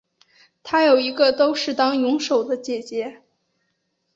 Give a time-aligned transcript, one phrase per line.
[0.63, 3.21] 她有一个都是当泳手的姐姐。